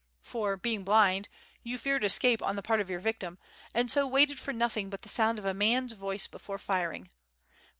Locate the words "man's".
5.53-5.91